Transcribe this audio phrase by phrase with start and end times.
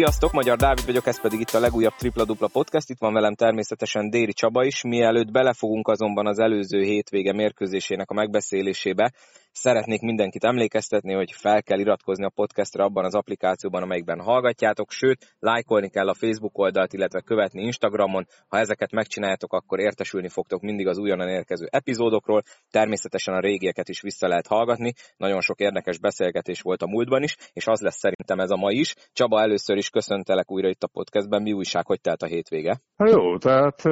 [0.00, 2.90] Sziasztok, Magyar Dávid vagyok, ez pedig itt a legújabb Tripla Dupla Podcast.
[2.90, 4.82] Itt van velem természetesen Déri Csaba is.
[4.82, 9.12] Mielőtt belefogunk azonban az előző hétvége mérkőzésének a megbeszélésébe,
[9.52, 15.36] Szeretnék mindenkit emlékeztetni, hogy fel kell iratkozni a podcastra abban az applikációban, amelyikben hallgatjátok, sőt,
[15.38, 18.26] lájkolni kell a Facebook oldalt, illetve követni Instagramon.
[18.48, 22.42] Ha ezeket megcsináljátok, akkor értesülni fogtok mindig az újonnan érkező epizódokról.
[22.70, 24.92] Természetesen a régieket is vissza lehet hallgatni.
[25.16, 28.70] Nagyon sok érdekes beszélgetés volt a múltban is, és az lesz szerintem ez a ma
[28.70, 28.94] is.
[29.12, 31.42] Csaba, először is köszöntelek újra itt a podcastben.
[31.42, 32.80] Mi újság, hogy telt a hétvége?
[32.96, 33.82] Hát jó, tehát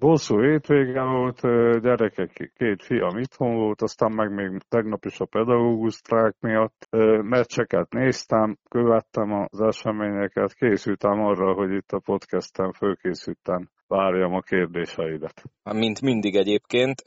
[0.00, 1.40] Bosszú hétvége volt,
[1.82, 6.86] gyerekek, két fiam itthon volt, aztán meg még tegnap is a pedagógus trák miatt
[7.22, 15.42] meccseket néztem, követtem az eseményeket, készültem arra, hogy itt a podcasten fölkészültem várjam a kérdéseidet.
[15.72, 17.02] Mint mindig egyébként.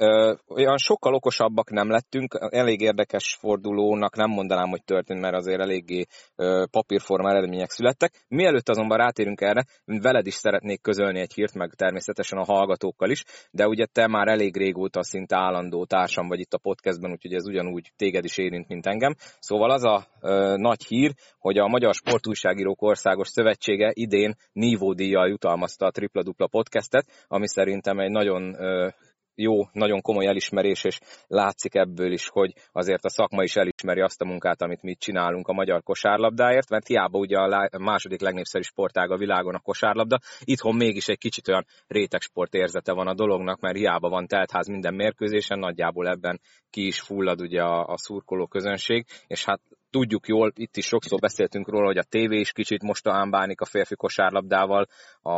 [0.47, 6.05] Olyan sokkal okosabbak nem lettünk, elég érdekes fordulónak nem mondanám, hogy történt, mert azért eléggé
[6.71, 8.25] papírforma eredmények születtek.
[8.27, 13.23] Mielőtt azonban rátérünk erre, veled is szeretnék közölni egy hírt, meg természetesen a hallgatókkal is,
[13.51, 17.47] de ugye te már elég régóta szinte állandó társam vagy itt a podcastben, úgyhogy ez
[17.47, 19.15] ugyanúgy téged is érint, mint engem.
[19.39, 20.07] Szóval az a
[20.55, 26.71] nagy hír, hogy a Magyar Sportújságírók Országos Szövetsége idén nívódíjjal jutalmazta a Tripla Dupla podcast
[26.73, 28.55] podcastet, ami szerintem egy nagyon
[29.35, 34.21] jó, nagyon komoly elismerés, és látszik ebből is, hogy azért a szakma is elismeri azt
[34.21, 39.11] a munkát, amit mi csinálunk a magyar kosárlabdáért, mert hiába ugye a második legnépszerűbb sportág
[39.11, 43.77] a világon a kosárlabda, itthon mégis egy kicsit olyan rétegsport érzete van a dolognak, mert
[43.77, 49.05] hiába van teltház minden mérkőzésen, nagyjából ebben ki is fullad ugye a, a szurkoló közönség,
[49.27, 49.61] és hát
[49.93, 53.65] tudjuk jól, itt is sokszor beszéltünk róla, hogy a tévé is kicsit mostohán bánik a
[53.65, 54.87] férfi kosárlabdával,
[55.21, 55.37] a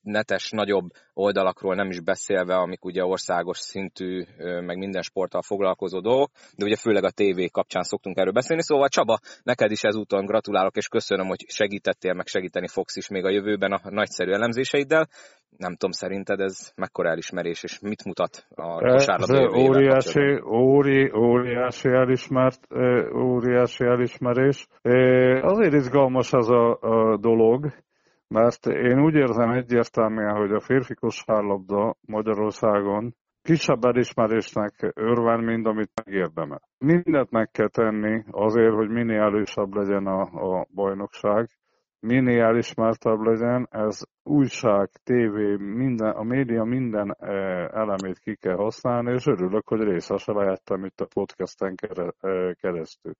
[0.00, 6.30] netes nagyobb oldalakról nem is beszélve, amik ugye országos szintű, meg minden sporttal foglalkozó dolgok,
[6.56, 10.76] de ugye főleg a tévé kapcsán szoktunk erről beszélni, szóval Csaba, neked is ezúton gratulálok,
[10.76, 15.08] és köszönöm, hogy segítettél, meg segíteni fogsz is még a jövőben a nagyszerű elemzéseiddel.
[15.56, 22.66] Nem tudom, szerinted ez mekkora elismerés, és mit mutat a kosárlabda óriási, óri, óriási, elismert,
[23.14, 24.66] óriási elismerés.
[25.40, 27.72] Azért izgalmas ez a, a dolog,
[28.28, 35.90] mert én úgy érzem egyértelműen, hogy a férfi kosárlabda Magyarországon kisebb elismerésnek örven, mint amit
[36.04, 36.62] megérdemel.
[36.78, 41.48] Mindent meg kell tenni azért, hogy minél elősebb legyen a, a bajnokság,
[42.06, 47.32] minél elismertebb legyen, ez újság, tévé, minden, a média minden e,
[47.72, 53.12] elemét ki kell használni, és örülök, hogy részese lehettem itt a podcasten e, keresztül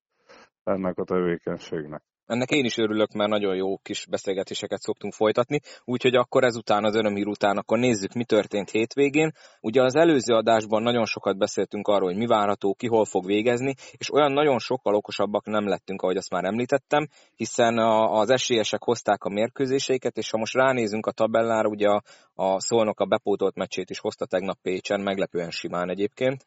[0.63, 2.01] ennek a tevékenységnek.
[2.27, 6.95] Ennek én is örülök, mert nagyon jó kis beszélgetéseket szoktunk folytatni, úgyhogy akkor ezután, az
[6.95, 9.31] örömhír után, akkor nézzük, mi történt hétvégén.
[9.61, 13.73] Ugye az előző adásban nagyon sokat beszéltünk arról, hogy mi várható, ki hol fog végezni,
[13.91, 19.23] és olyan nagyon sokkal okosabbak nem lettünk, ahogy azt már említettem, hiszen az esélyesek hozták
[19.23, 22.01] a mérkőzéseiket, és ha most ránézünk a tabellára, ugye a,
[22.39, 26.45] a Szolnok a bepótolt meccsét is hozta tegnap Pécsen, meglepően simán egyébként.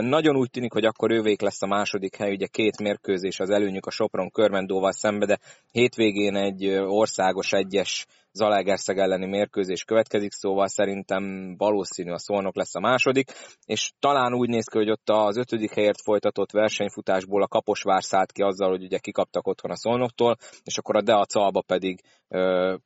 [0.00, 3.86] Nagyon úgy tűnik, hogy akkor ővék lesz a második hely, ugye két mérkőzés az előnyük
[3.86, 5.38] a Sopron Körmendóval szembe, de
[5.70, 12.80] hétvégén egy országos egyes Zalaegerszeg elleni mérkőzés következik, szóval szerintem valószínű a Szolnok lesz a
[12.80, 13.30] második,
[13.66, 18.32] és talán úgy néz ki, hogy ott az ötödik helyért folytatott versenyfutásból a Kaposvár szállt
[18.32, 22.00] ki azzal, hogy ugye kikaptak otthon a Szolnoktól, és akkor a Dea Calba pedig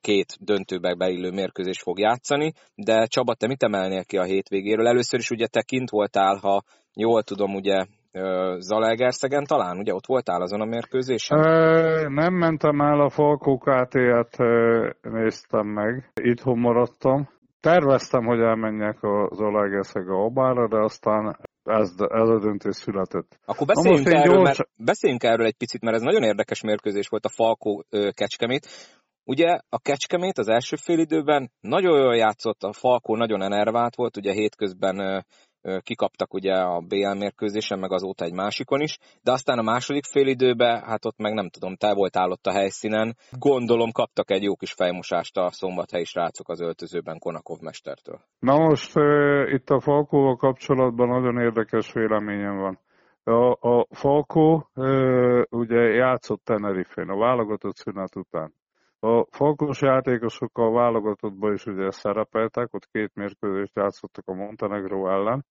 [0.00, 4.86] két döntőbe beillő mérkőzés fog játszani, de Csaba, te mit emelnél ki a hétvégéről?
[4.86, 6.62] Először is ugye te kint voltál, ha
[6.94, 7.86] jól tudom, ugye
[8.58, 11.38] Zalaegerszegen talán, ugye ott voltál azon a mérkőzésen?
[12.12, 14.36] Nem mentem el, a Falkó KT-et
[15.02, 17.28] néztem meg, itthon maradtam.
[17.60, 23.38] Terveztem, hogy elmenjek a Zalaegerszeg a Obára, de aztán ez, ez a döntés született.
[23.44, 24.58] Akkor beszéljünk, erről, gyors...
[24.58, 28.66] mert, beszéljünk erről egy picit, mert ez nagyon érdekes mérkőzés volt a Falkó Kecskemét.
[29.24, 34.16] Ugye a Kecskemét az első fél időben nagyon jól játszott, a Falkó nagyon enervált volt,
[34.16, 35.24] ugye hétközben
[35.80, 40.82] kikaptak ugye a BL mérkőzésen, meg azóta egy másikon is, de aztán a második időben,
[40.82, 44.72] hát ott meg nem tudom, te voltál ott a helyszínen, gondolom kaptak egy jó kis
[44.72, 48.20] fejmosást a szombathelyi srácok az öltözőben Konakov mestertől.
[48.38, 52.78] Na most uh, itt a Falkóval kapcsolatban nagyon érdekes véleményem van.
[53.24, 58.52] A, a Falkó uh, ugye játszott Tenerife-n a válogatott szünet után.
[59.00, 65.44] A Falkos játékosok a válogatottban is ugye szerepeltek, ott két mérkőzést játszottak a Montenegro ellen,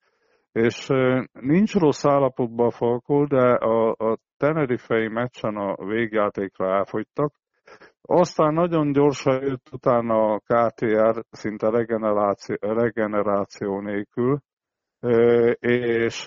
[0.52, 0.88] és
[1.32, 7.34] nincs rossz állapotban a Falkó, de a, a Tenerife-i meccsen a végjátékra elfogytak.
[8.02, 14.40] Aztán nagyon gyorsan jött utána a KTR, szinte regeneráció, regeneráció nélkül,
[15.60, 16.26] és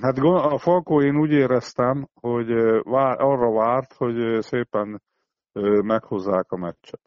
[0.00, 2.50] hát a Falkó én úgy éreztem, hogy
[3.16, 5.02] arra várt, hogy szépen
[5.82, 7.00] meghozzák a meccset.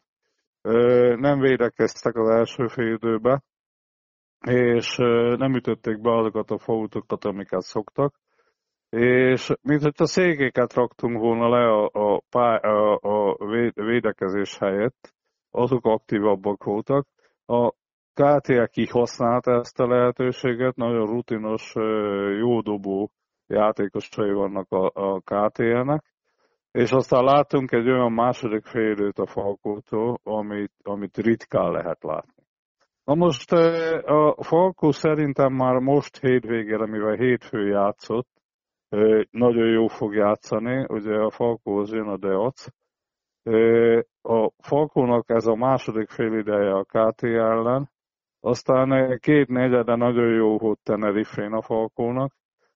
[1.20, 3.42] Nem védekeztek az első fél időbe,
[4.46, 4.96] és
[5.36, 8.14] nem ütötték be azokat a fautokat, amiket szoktak,
[8.88, 12.22] és mint hogy a székéket raktunk volna le a, a,
[12.66, 13.36] a, a
[13.74, 15.14] védekezés helyett,
[15.50, 17.06] azok aktívabbak voltak.
[17.46, 17.70] A
[18.12, 21.72] KTL kihasználta ezt a lehetőséget, nagyon rutinos,
[22.38, 23.10] jó dobó
[23.46, 26.13] játékosai vannak a, a KTL-nek,
[26.74, 32.42] és aztán látunk egy olyan második félőt a Falkótól, amit, amit ritkán lehet látni.
[33.04, 33.52] Na most
[34.04, 38.28] a Falkó szerintem már most hétvégére, mivel hétfő játszott,
[39.30, 42.66] nagyon jó fog játszani, ugye a Falkóhoz jön a Deac.
[44.22, 47.90] A Falkónak ez a második fél ideje a KT ellen,
[48.40, 52.32] aztán két negyede nagyon jó volt Tenerife-n a Falkónak,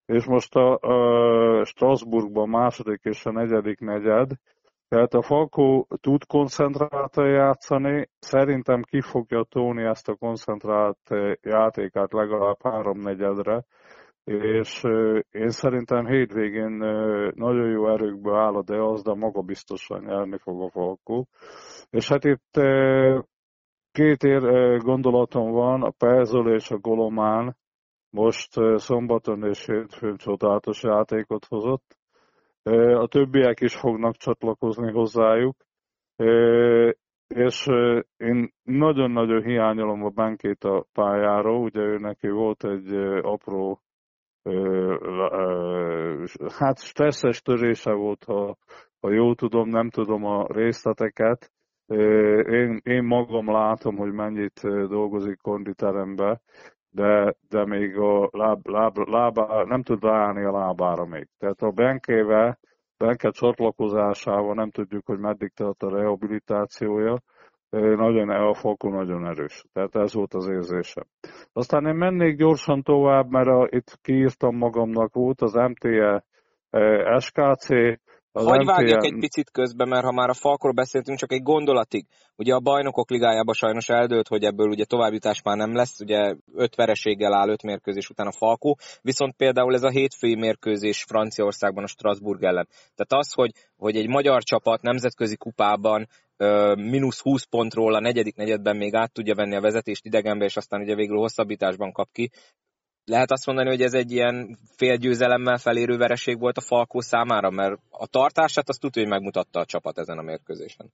[0.09, 4.31] és most a, a Strasbourgban második és a negyedik negyed,
[4.89, 10.99] tehát a Falkó tud koncentráltan játszani, szerintem ki fogja tóni ezt a koncentrált
[11.43, 13.65] játékát legalább három negyedre,
[14.25, 14.83] és
[15.31, 16.71] én szerintem hétvégén
[17.35, 21.27] nagyon jó erőkből áll az, de maga biztosan nyerni fog a Falkó.
[21.91, 22.61] És hát itt
[23.93, 24.43] két ér
[24.79, 27.57] gondolatom van, a Perzol és a Golomán
[28.11, 31.97] most szombaton és hétfőn csodálatos játékot hozott.
[32.95, 35.57] A többiek is fognak csatlakozni hozzájuk,
[37.27, 37.67] és
[38.17, 43.83] én nagyon-nagyon hiányolom a Benkét a pályáról, ugye ő neki volt egy apró
[46.59, 48.57] hát stresszes törése volt, ha,
[49.01, 51.53] ha jól tudom, nem tudom a részleteket.
[51.87, 56.41] Én, én magam látom, hogy mennyit dolgozik konditerembe,
[56.91, 61.29] de, de még a láb, láb, lábá, nem tud ráállni a lábára még.
[61.39, 62.59] Tehát a Benkével,
[62.99, 67.19] Benke csatlakozásával nem tudjuk, hogy meddig tart a rehabilitációja,
[67.71, 69.65] nagyon a fokon nagyon erős.
[69.73, 71.05] Tehát ez volt az érzésem.
[71.53, 76.25] Aztán én mennék gyorsan tovább, mert a, itt kiírtam magamnak, volt az MTE
[77.19, 77.69] SKC,
[78.33, 78.67] az Hagy MTN...
[78.67, 82.07] vágjak egy picit közbe, mert ha már a Falkról beszéltünk, csak egy gondolatig.
[82.37, 86.75] Ugye a bajnokok ligájában sajnos eldőlt, hogy ebből ugye továbbjutás már nem lesz, ugye öt
[86.75, 91.87] vereséggel áll öt mérkőzés után a Falkó, viszont például ez a hétfői mérkőzés Franciaországban a
[91.87, 92.69] Strasbourg ellen.
[92.95, 96.09] Tehát az, hogy, hogy egy magyar csapat nemzetközi kupában
[96.75, 100.81] mínusz 20 pontról a negyedik negyedben még át tudja venni a vezetést idegenbe, és aztán
[100.81, 102.31] ugye végül hosszabbításban kap ki.
[103.09, 107.81] Lehet azt mondani, hogy ez egy ilyen félgyőzelemmel felérő vereség volt a Falkó számára, mert
[107.91, 110.93] a tartását azt tudja, hogy megmutatta a csapat ezen a mérkőzésen.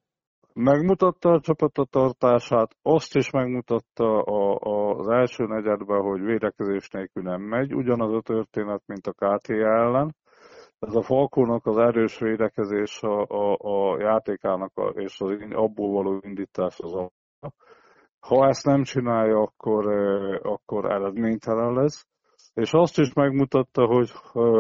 [0.53, 6.89] Megmutatta a csapat a tartását, azt is megmutatta a, a, az első negyedben, hogy védekezés
[6.89, 7.75] nélkül nem megy.
[7.75, 10.17] Ugyanaz a történet, mint a KT ellen
[10.79, 16.21] ez a Falkónak az erős védekezés a, a, a játékának a, és az abból való
[16.23, 17.11] indítás az a
[18.27, 19.87] ha ezt nem csinálja, akkor,
[20.75, 22.07] akkor eredménytelen lesz.
[22.55, 24.11] És azt is megmutatta, hogy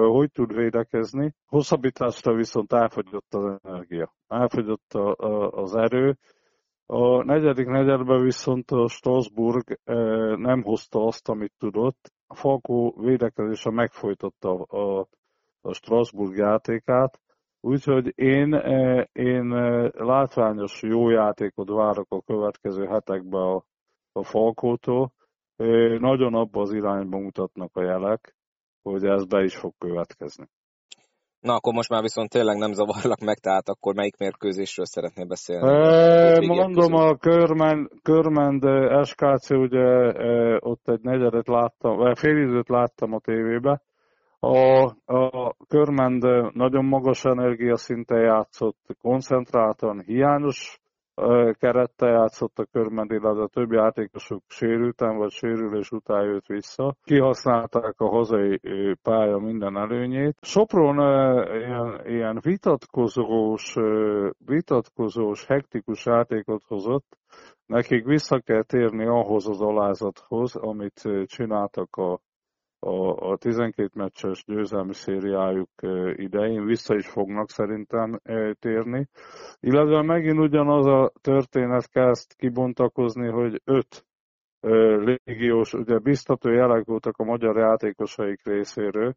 [0.08, 1.34] hogy tud védekezni.
[1.46, 4.92] Hosszabbításra viszont elfogyott az energia, elfogyott
[5.50, 6.16] az erő.
[6.86, 9.78] A negyedik negyedben viszont a Strasbourg
[10.38, 12.12] nem hozta azt, amit tudott.
[12.26, 15.06] A Falkó védekezése megfojtotta a,
[15.60, 17.20] a Strasbourg játékát,
[17.60, 18.52] úgyhogy én,
[19.12, 19.48] én
[19.92, 23.64] látványos jó játékot várok a következő hetekben a,
[24.12, 25.12] a Falkótól.
[25.98, 28.34] Nagyon abba az irányba mutatnak a jelek,
[28.82, 30.48] hogy ez be is fog következni.
[31.40, 35.68] Na, akkor most már viszont tényleg nem zavarlak meg, tehát akkor melyik mérkőzésről szeretnél beszélni?
[35.68, 38.62] E, mondom, a Körmend, Körmend
[39.06, 40.12] SKC, ugye
[40.58, 43.82] ott egy negyedet láttam, vagy fél időt láttam a tévébe,
[44.38, 46.22] a, a Körmend
[46.54, 50.80] nagyon magas energiaszinten játszott, koncentráltan, hiányos
[51.58, 56.94] kerettel játszott a Körmend, illetve a többi játékosok sérülten vagy sérülés után jött vissza.
[57.02, 58.60] Kihasználták a hazai
[59.02, 60.36] pálya minden előnyét.
[60.40, 60.96] Sopron
[61.56, 63.76] ilyen, ilyen vitatkozós,
[64.38, 67.16] vitatkozós, hektikus játékot hozott,
[67.66, 72.20] nekik vissza kell térni ahhoz az alázathoz, amit csináltak a
[72.84, 75.70] a, a 12 meccses győzelmi szériájuk
[76.14, 78.20] idején vissza is fognak szerintem
[78.58, 79.08] térni.
[79.60, 84.06] Illetve megint ugyanaz a történet kezd kibontakozni, hogy öt
[85.24, 89.14] légiós, ugye biztató jelek voltak a magyar játékosaik részéről,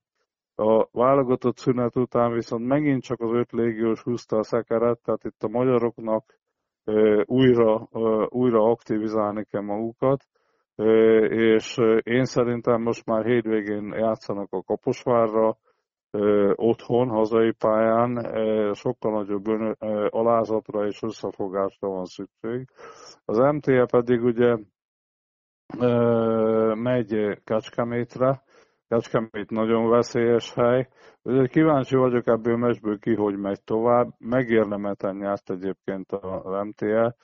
[0.56, 5.44] a válogatott szünet után viszont megint csak az öt légiós húzta a szekeret, tehát itt
[5.44, 6.40] a magyaroknak
[7.26, 7.88] újra,
[8.30, 10.26] újra aktivizálni kell magukat,
[11.30, 15.58] és én szerintem most már hétvégén játszanak a Kaposvárra,
[16.56, 18.34] otthon, hazai pályán
[18.74, 19.76] sokkal nagyobb ön,
[20.10, 22.68] alázatra és összefogásra van szükség.
[23.26, 24.58] Az MTE pedig ugye
[26.74, 28.44] megy Kecskemétre,
[28.88, 30.88] Kecskemét nagyon veszélyes hely.
[31.22, 34.08] Ugye kíváncsi vagyok ebből a meccsből ki, hogy megy tovább.
[34.18, 37.16] Megérlemeten nyert egyébként a MTE,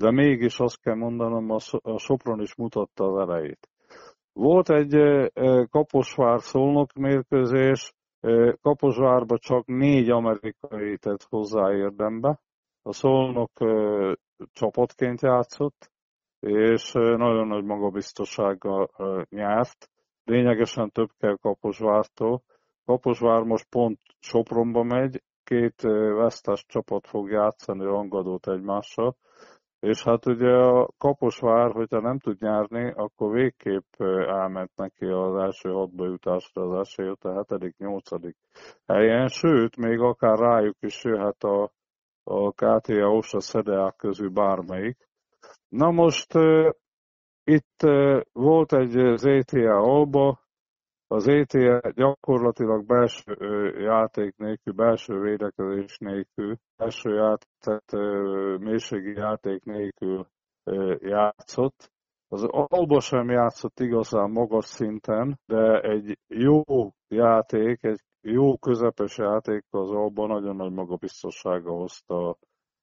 [0.00, 1.50] de mégis azt kell mondanom,
[1.82, 3.68] a Sopron is mutatta az elejét.
[4.32, 4.94] Volt egy
[5.70, 7.92] Kaposvár szolnok mérkőzés,
[8.60, 12.40] Kaposvárba csak négy amerikai tett hozzá érdembe.
[12.82, 13.50] A szolnok
[14.52, 15.90] csapatként játszott,
[16.40, 18.90] és nagyon nagy magabiztossággal
[19.28, 19.88] nyert.
[20.24, 22.42] Lényegesen több kell Kaposvártól.
[22.84, 25.80] Kaposvár most pont Sopronba megy, két
[26.16, 29.16] vesztes csapat fog játszani rangadót egymással,
[29.80, 35.70] és hát ugye a Kaposvár, hogyha nem tud nyerni, akkor végképp elment neki az első
[35.70, 38.36] hatba jutásra az esély, a hetedik, nyolcadik
[38.86, 41.72] helyen, sőt, még akár rájuk is jöhet a,
[42.24, 45.08] a KTA Osa Szedeák közül bármelyik.
[45.68, 46.32] Na most
[47.44, 47.80] itt
[48.32, 50.40] volt egy ZTA Alba,
[51.12, 53.34] az ETA gyakorlatilag belső
[53.80, 57.90] játék nélkül, belső védekezés nélkül, belső játék,
[58.58, 60.26] mélységi játék nélkül
[60.98, 61.90] játszott.
[62.28, 66.62] Az Alba sem játszott igazán magas szinten, de egy jó
[67.08, 72.36] játék, egy jó közepes játék az Alba nagyon nagy magabiztossága hozta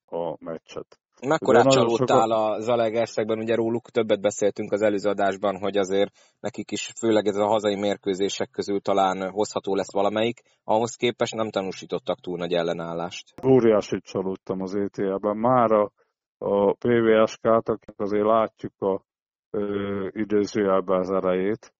[0.04, 0.98] a meccset.
[1.26, 2.56] Mekkora csalódtál sokat...
[2.56, 6.10] a Zalaegerszegben, ugye róluk többet beszéltünk az előző adásban, hogy azért
[6.40, 11.50] nekik is főleg ez a hazai mérkőzések közül talán hozható lesz valamelyik, ahhoz képest nem
[11.50, 13.34] tanúsítottak túl nagy ellenállást.
[13.46, 15.36] Óriásit csalódtam az ETL-ben.
[15.36, 15.90] Már a,
[16.38, 19.02] a PVSK-t, akik azért látjuk a
[19.50, 21.72] ö, időzőjelben az erejét,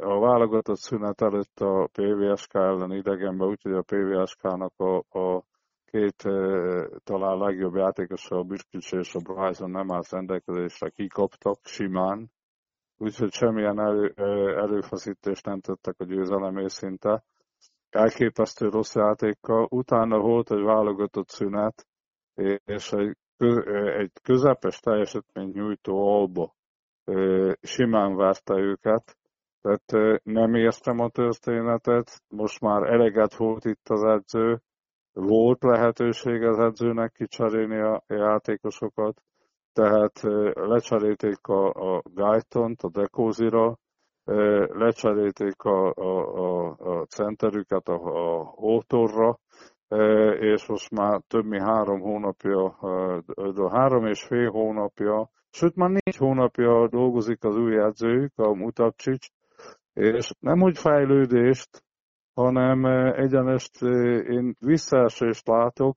[0.00, 5.44] a válogatott szünet előtt a PVSK ellen idegenben, úgyhogy a PVSK-nak a, a
[5.92, 6.22] két
[7.04, 12.30] talán legjobb játékos, a Birkics és a Bryson nem állt rendelkezésre, kikaptak simán,
[12.96, 14.12] úgyhogy semmilyen elő,
[14.56, 17.24] előfeszítést nem tettek a győzelem szinte.
[17.90, 19.66] Elképesztő rossz játékkal.
[19.70, 21.86] Utána volt egy válogatott szünet,
[22.64, 23.16] és egy,
[23.98, 26.54] egy közepes teljesítményt nyújtó alba
[27.60, 29.16] simán várta őket.
[29.60, 34.62] Tehát nem értem a történetet, most már eleget volt itt az edző,
[35.12, 39.22] volt lehetőség az edzőnek kicserélni a játékosokat,
[39.72, 40.20] tehát
[40.54, 43.78] lecserélték a, a Guyton-t a Dekózira,
[44.72, 49.38] lecserélték a, a, a, a centerüket a, a Hótorra,
[50.40, 52.76] és most már több mint három hónapja,
[53.70, 59.28] három és fél hónapja, sőt már négy hónapja dolgozik az új edzőjük, a Mutapcsics,
[59.92, 61.84] és nem úgy fejlődést,
[62.34, 62.84] hanem
[63.14, 63.82] egyenest
[64.28, 65.96] én visszaesést látok,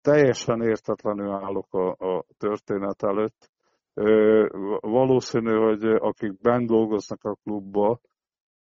[0.00, 3.50] teljesen értetlenül állok a, a történet előtt.
[4.80, 8.00] Valószínű, hogy akik bent dolgoznak a klubba,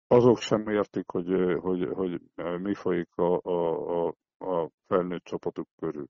[0.07, 2.21] azok sem értik, hogy, hogy, hogy
[2.62, 6.05] mi folyik a, a, a, a felnőtt csapatuk körül.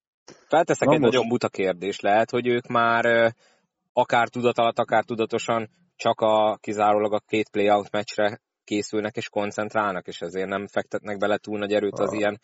[0.47, 1.13] Felteszek Na egy most...
[1.13, 1.99] nagyon buta kérdés.
[1.99, 3.33] Lehet, hogy ők már
[3.93, 10.07] akár tudat alatt, akár tudatosan csak a kizárólag a két playout meccsre készülnek és koncentrálnak,
[10.07, 12.39] és ezért nem fektetnek bele túl nagy erőt az ilyen,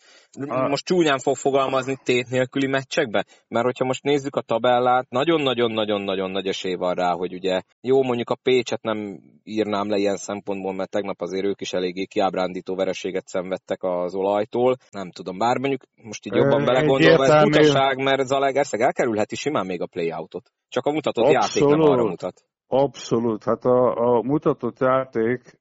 [0.68, 6.46] most csúnyán fog fogalmazni tét nélküli meccsekbe, mert hogyha most nézzük a tabellát, nagyon-nagyon-nagyon-nagyon nagy
[6.46, 10.90] esély van rá, hogy ugye jó, mondjuk a Pécset nem írnám le ilyen szempontból, mert
[10.90, 16.26] tegnap azért ők is eléggé kiábrándító vereséget szenvedtek az olajtól, nem tudom, bár mondjuk most
[16.26, 20.52] így jobban belegondolva, ez butaság, mert Zalegerszeg elkerülheti simán még a playoutot.
[20.68, 21.52] Csak a mutatott Abszolút.
[21.52, 22.44] játék nem arra mutat.
[22.72, 25.60] Abszolút, hát a, a mutatott játék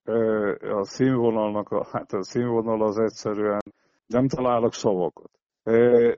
[0.62, 3.60] a színvonalnak, a, hát a színvonal az egyszerűen
[4.08, 5.32] nem találok szavakat.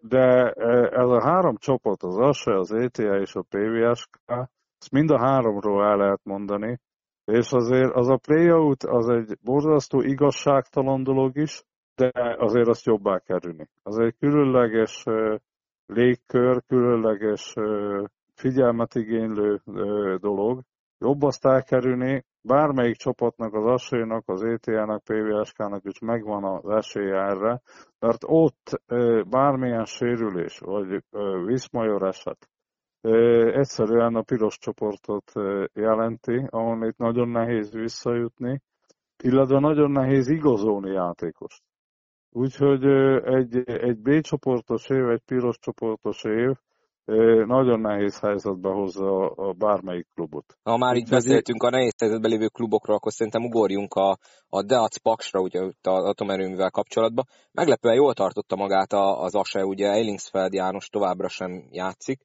[0.02, 0.52] De
[0.92, 4.20] ez a három csapat, az ASE, az ETA és a PVSK,
[4.78, 6.80] ezt mind a háromról el lehet mondani,
[7.26, 11.64] és azért az a playout az egy borzasztó igazságtalan dolog is,
[11.96, 13.68] de azért azt jobbá kerülni.
[13.84, 15.04] Az egy különleges
[15.86, 17.54] légkör, különleges
[18.34, 19.62] figyelmet igénylő
[20.18, 20.62] dolog,
[21.02, 27.62] jobb azt elkerülni, bármelyik csapatnak, az assénak, az ETA-nak, PVSK-nak is megvan az esélye erre,
[28.00, 28.82] mert ott
[29.30, 31.04] bármilyen sérülés, vagy
[31.46, 32.50] viszmajor eset,
[33.54, 35.32] egyszerűen a piros csoportot
[35.74, 38.62] jelenti, ahol nagyon nehéz visszajutni,
[39.24, 41.64] illetve nagyon nehéz igazolni játékost.
[42.30, 42.86] Úgyhogy
[43.24, 46.52] egy, egy B csoportos év, egy piros csoportos év,
[47.46, 50.58] nagyon nehéz helyzetbe hozza a bármelyik klubot.
[50.64, 54.18] Ha már így beszéltünk a nehéz helyzetben lévő klubokról, akkor szerintem ugorjunk a,
[54.50, 57.26] a Deac Paksra, ugye az atomerőművel kapcsolatban.
[57.52, 62.22] Meglepően jól tartotta magát az ASE, ugye Eilingsfeld János továbbra sem játszik,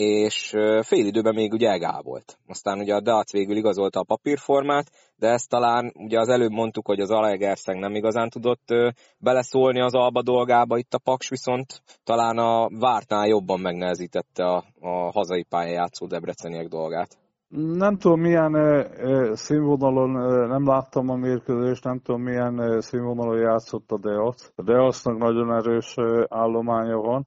[0.00, 0.48] és
[0.82, 2.38] fél időben még ugye egál volt.
[2.46, 6.86] Aztán ugye a Deac végül igazolta a papírformát, de ezt talán ugye az előbb mondtuk,
[6.86, 8.64] hogy az Alegerszeg nem igazán tudott
[9.18, 15.10] beleszólni az Alba dolgába, itt a Paks viszont talán a vártnál jobban megnehezítette a, a
[15.12, 17.18] hazai pályán játszó debreceniek dolgát.
[17.48, 18.54] Nem tudom, milyen
[19.34, 20.10] színvonalon,
[20.48, 24.50] nem láttam a mérkőzést, nem tudom, milyen színvonalon játszott a Deac.
[24.54, 25.94] A Deacnak nagyon erős
[26.28, 27.26] állománya van,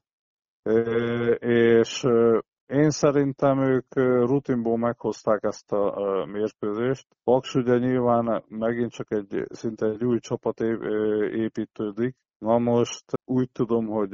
[1.38, 2.06] és
[2.72, 3.94] én szerintem ők
[4.26, 7.06] rutinból meghozták ezt a mérkőzést.
[7.24, 10.60] Paks ugye nyilván megint csak egy szinte egy új csapat
[11.30, 12.14] építődik.
[12.38, 14.12] Na most úgy tudom, hogy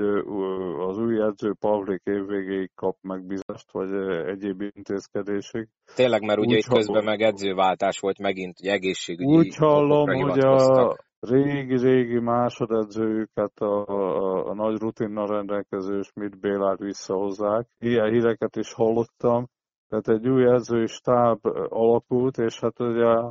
[0.88, 3.92] az új edző Pavlik évvégéig kap megbízást, vagy
[4.26, 5.68] egyéb intézkedésig.
[5.94, 10.38] Tényleg, mert ugye úgy itt közben meg edzőváltás volt megint, hogy egészségügyi Úgy hallom, hogy
[10.38, 17.68] a, régi-régi másodedzőjüket a, a, a nagy rutinnal rendelkező Schmidt Bélát visszahozzák.
[17.78, 19.46] Ilyen híreket is hallottam.
[19.88, 23.28] Tehát egy új edzői stáb alakult, és hát ugye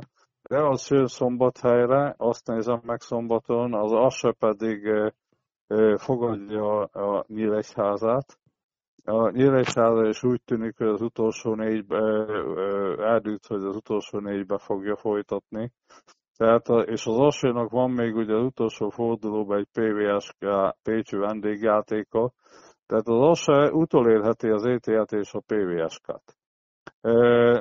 [0.48, 4.88] de az jön szombathelyre, azt nézem meg szombaton, az ASE pedig
[5.96, 8.38] fogadja a Nyíregyházát.
[9.04, 11.98] A Nyíregyháza is úgy tűnik, hogy az utolsó négybe
[12.98, 15.72] eldült, hogy az utolsó négybe fogja folytatni.
[16.38, 20.46] Tehát, és az Asénak van még ugye az utolsó fordulóban egy PVSK
[20.82, 22.32] Pécsi vendégjátéka,
[22.86, 26.36] tehát az Ase utolérheti az ETH-t és a PVSK-t.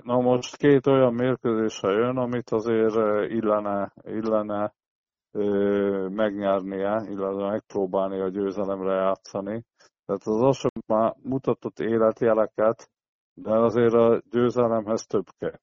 [0.03, 4.73] Na most két olyan mérkőzése jön, amit azért illene, illene
[6.09, 9.63] megnyernie, illetve megpróbálni a győzelemre játszani.
[10.05, 12.89] Tehát az Ase már mutatott életjeleket,
[13.33, 15.59] de azért a győzelemhez több kell.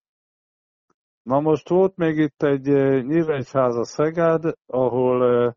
[1.24, 5.52] Na most volt még itt egy eh, Nyíregyháza Szeged, ahol, eh,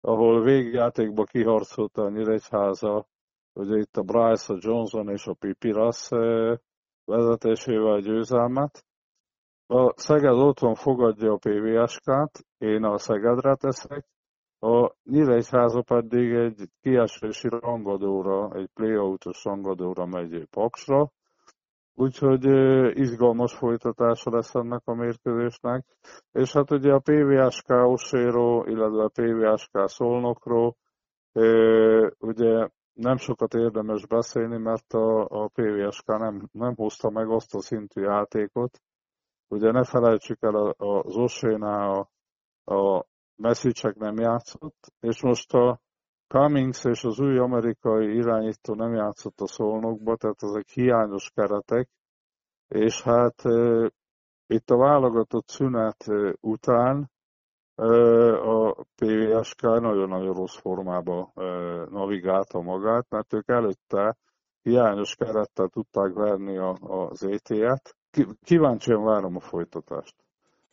[0.00, 3.06] ahol végjátékba kiharcolta a Nyíregyháza,
[3.52, 6.56] ugye itt a Bryce, a Johnson és a Pipiras eh,
[7.04, 8.84] vezetésével a győzelmet.
[9.66, 14.06] A Szeged otthon fogadja a PVSK-t, én a Szegedre teszek,
[14.58, 21.10] a Nyíregyháza pedig egy kiesési rangadóra, egy playoutos rangadóra megy Paksra,
[22.00, 22.44] Úgyhogy
[22.98, 25.84] izgalmas folytatása lesz ennek a mérkőzésnek.
[26.32, 30.76] És hát ugye a PVSK Oséról, illetve a PVSK Szolnokról
[32.18, 37.60] ugye nem sokat érdemes beszélni, mert a, a PVSK nem, nem hozta meg azt a
[37.60, 38.80] szintű játékot.
[39.48, 42.08] Ugye ne felejtsük el, az Osénál
[42.64, 43.06] a, a
[43.36, 45.80] Messicsek nem játszott, és most a
[46.28, 51.88] Cummings és az új amerikai irányító nem játszott a szolnokba, tehát ezek hiányos keretek,
[52.68, 53.42] és hát
[54.46, 56.04] itt a válogatott szünet
[56.40, 57.10] után
[58.42, 61.32] a PVSK nagyon-nagyon rossz formába
[61.90, 64.16] navigálta magát, mert ők előtte
[64.62, 67.96] hiányos kerettel tudták verni az ET-et.
[68.42, 70.27] Kíváncsian várom a folytatást.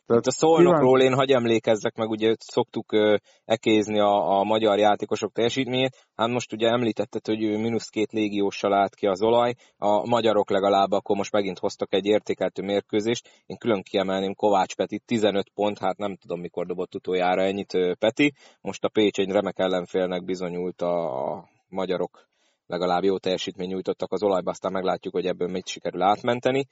[0.06, 5.32] Tehát a szolnokról én hagy emlékezzek meg, ugye szoktuk ö, ekézni a, a magyar játékosok
[5.32, 10.06] teljesítményét, hát most ugye említetted, hogy ő mínusz két légióssal állt ki az olaj, a
[10.06, 15.48] magyarok legalább akkor most megint hoztak egy értékeltő mérkőzést, én külön kiemelném Kovács Peti, 15
[15.54, 20.24] pont, hát nem tudom mikor dobott utoljára ennyit Peti, most a Pécs egy remek ellenfélnek
[20.24, 22.28] bizonyult a, a magyarok
[22.66, 26.66] legalább jó teljesítmény nyújtottak az olajba, aztán meglátjuk, hogy ebből mit sikerül átmenteni.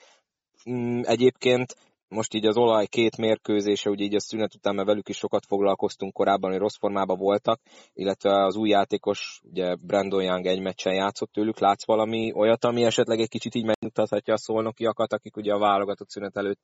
[0.70, 1.74] Mm, egyébként
[2.08, 5.46] most így az olaj két mérkőzése, ugye így a szünet után, mert velük is sokat
[5.46, 7.60] foglalkoztunk korábban, hogy rossz formában voltak,
[7.92, 12.84] illetve az új játékos, ugye Brandon Young egy meccsen játszott tőlük, látsz valami olyat, ami
[12.84, 16.60] esetleg egy kicsit így megmutathatja a szolnokiakat, akik ugye a válogatott szünet előtt,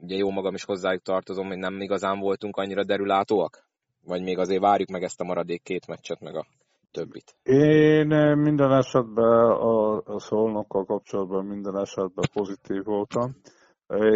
[0.00, 3.64] ugye jó magam is hozzájuk tartozom, hogy nem igazán voltunk annyira derülátóak?
[4.04, 6.46] Vagy még azért várjuk meg ezt a maradék két meccset, meg a
[6.90, 7.36] többit?
[7.42, 13.36] Én minden esetben a, a szolnokkal kapcsolatban minden esetben pozitív voltam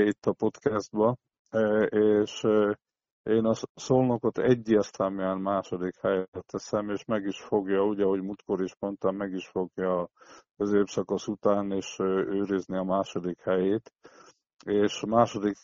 [0.09, 1.17] itt a podcastba,
[1.89, 2.47] és
[3.23, 8.77] én a szolnokot egyértelműen második helyre teszem, és meg is fogja, ugye, ahogy múltkor is
[8.79, 10.09] mondtam, meg is fogja a
[10.57, 13.93] középszakasz után és őrizni a második helyét,
[14.65, 15.57] és második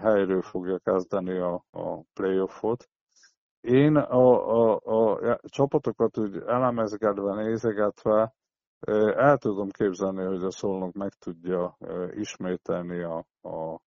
[0.00, 2.88] helyről fogja kezdeni a, a playoffot.
[3.60, 8.34] Én a, a, a csapatokat úgy elemezgetve, nézegetve
[9.16, 11.76] el tudom képzelni, hogy a szolnok meg tudja
[12.14, 13.80] ismételni a, a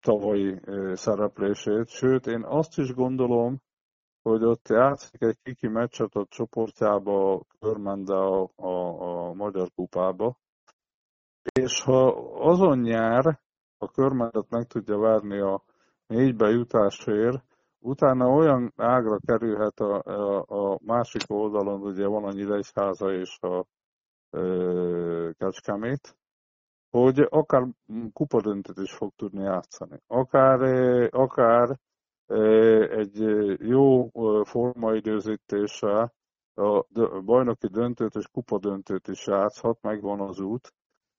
[0.00, 0.60] tavalyi
[0.94, 3.60] szereplését, sőt, én azt is gondolom,
[4.22, 10.36] hogy ott játszik egy kiki meccset a csoportjába, Körmende a, a, a Magyar Kupába,
[11.52, 12.06] és ha
[12.50, 13.40] azon nyár,
[13.78, 15.62] a Körmendet meg tudja várni a
[16.06, 17.51] négybe jutásért,
[17.82, 23.66] utána olyan ágra kerülhet a, a, a másik oldalon, ugye van a Nyíregyháza és a
[24.30, 24.40] e,
[25.32, 26.16] Kecskemét,
[26.90, 27.68] hogy akár
[28.12, 29.98] kupadöntőt is fog tudni játszani.
[30.06, 30.60] Akár,
[31.14, 31.78] akár
[32.90, 33.18] egy
[33.58, 34.08] jó
[34.44, 36.12] formaidőzítéssel
[36.54, 36.84] a
[37.24, 40.72] bajnoki döntőt és kupadöntőt is játszhat, megvan az út.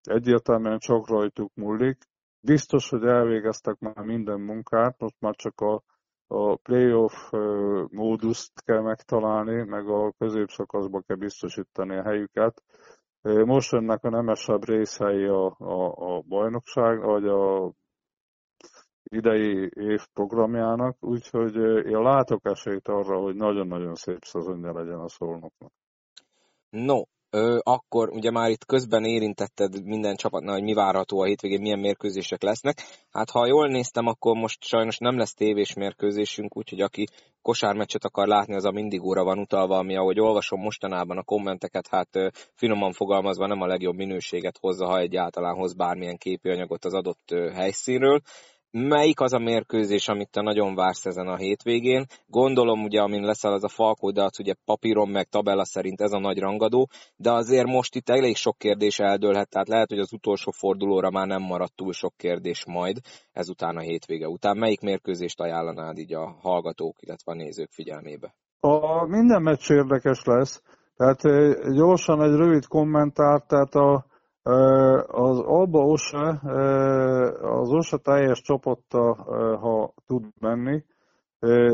[0.03, 1.97] Egyértelműen csak rajtuk múlik.
[2.39, 5.83] Biztos, hogy elvégeztek már minden munkát, most már csak a,
[6.27, 7.31] a playoff
[7.91, 12.63] móduszt kell megtalálni, meg a középszakaszba kell biztosítani a helyüket.
[13.21, 17.71] Most jönnek a nemesebb részei a, a, a bajnokság, vagy a
[19.03, 21.55] idei év programjának, úgyhogy
[21.85, 25.71] én látok esélyt arra, hogy nagyon-nagyon szép szezonja legyen a szolnoknak.
[26.69, 27.01] No,
[27.59, 32.41] akkor ugye már itt közben érintetted minden csapatnál, hogy mi várható a hétvégén, milyen mérkőzések
[32.41, 32.81] lesznek.
[33.11, 37.05] Hát ha jól néztem, akkor most sajnos nem lesz tévés mérkőzésünk, úgyhogy aki
[37.41, 41.87] kosármeccset akar látni, az a mindig óra van utalva, ami ahogy olvasom mostanában a kommenteket,
[41.87, 42.09] hát
[42.53, 47.33] finoman fogalmazva nem a legjobb minőséget hozza, ha egyáltalán hoz bármilyen képi anyagot az adott
[47.53, 48.21] helyszínről
[48.73, 52.05] melyik az a mérkőzés, amit te nagyon vársz ezen a hétvégén.
[52.27, 56.11] Gondolom ugye, amin leszel az a Falkó, de az ugye papíron meg tabella szerint ez
[56.11, 60.13] a nagy rangadó, de azért most itt elég sok kérdés eldőlhet, tehát lehet, hogy az
[60.13, 62.97] utolsó fordulóra már nem maradt túl sok kérdés majd,
[63.31, 64.57] ezután a hétvége után.
[64.57, 68.35] Melyik mérkőzést ajánlanád így a hallgatók, illetve a nézők figyelmébe?
[68.59, 70.61] A minden meccs érdekes lesz,
[70.95, 71.21] tehát
[71.73, 74.05] gyorsan egy rövid kommentár, tehát a
[75.07, 76.29] az Alba Osa,
[77.61, 79.13] az Osa teljes csapatta,
[79.61, 80.83] ha tud menni,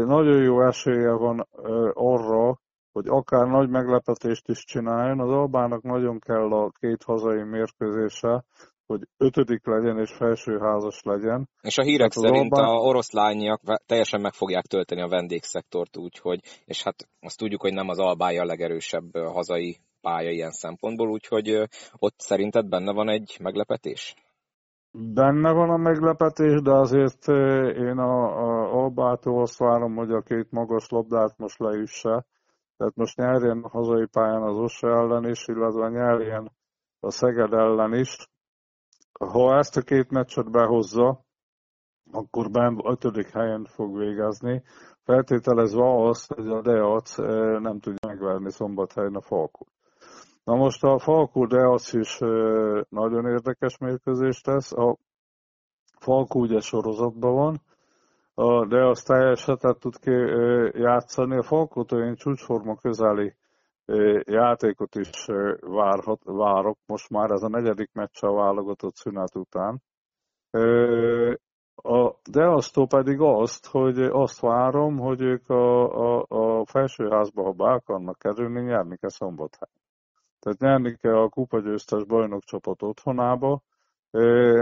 [0.06, 1.48] nagyon jó esélye van
[1.94, 2.60] arra,
[2.92, 5.20] hogy akár nagy meglepetést is csináljon.
[5.20, 8.44] Az Albának nagyon kell a két hazai mérkőzése,
[8.86, 11.50] hogy ötödik legyen és felsőházas legyen.
[11.62, 12.70] És a hírek hát szerint Albán...
[12.70, 17.74] a oroszlányiak teljesen meg fogják tölteni a vendégszektort úgy, hogy, és hát azt tudjuk, hogy
[17.74, 23.38] nem az Albája a legerősebb hazai pálya ilyen szempontból, úgyhogy ott szerinted benne van egy
[23.42, 24.16] meglepetés?
[24.92, 27.28] Benne van a meglepetés, de azért
[27.78, 32.26] én a, a Albától azt várom, hogy a két magas labdát most leüsse.
[32.78, 36.52] Tehát most nyerjen a hazai pályán az Ossa ellen is, illetve nyerjen
[37.00, 38.30] a Szeged ellen is.
[39.20, 41.26] Ha ezt a két meccset behozza,
[42.12, 44.64] akkor ben ötödik helyen fog végezni,
[45.04, 47.18] feltételezve azt, hogy a Deac
[47.62, 49.68] nem tudja megverni szombathelyen a Falkot.
[50.50, 52.18] Na most a Falkó Deac is
[52.90, 54.72] nagyon érdekes mérkőzést tesz.
[54.72, 54.98] A
[56.00, 57.62] Falkó ugye sorozatban van,
[58.34, 60.12] a Deac teljes hetet tud ki
[60.80, 61.38] játszani.
[61.38, 63.36] A Falkótól én csúcsforma közeli
[64.24, 65.26] játékot is
[65.60, 66.78] várhat, várok.
[66.86, 69.82] Most már ez a negyedik meccs a válogatott szünet után.
[71.76, 77.66] A Deasztól pedig azt, hogy azt várom, hogy ők a, a, a felsőházba, ha be
[77.66, 79.79] akarnak kerülni, nyerni kell szombathelyen.
[80.40, 83.62] Tehát nyerni kell a kupagyőztes bajnokcsapat otthonába.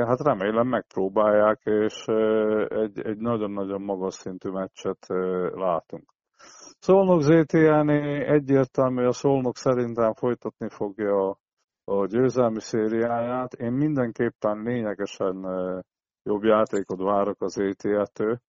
[0.05, 2.05] Hát remélem megpróbálják, és
[2.67, 5.05] egy, egy nagyon-nagyon magas szintű meccset
[5.53, 6.13] látunk.
[6.79, 7.89] Szolnok ZTN
[8.25, 11.37] egyértelmű, a Szolnok szerintem folytatni fogja a,
[11.83, 13.53] a győzelmi szériáját.
[13.53, 15.35] Én mindenképpen lényegesen
[16.23, 18.39] jobb játékot várok az ETL-től.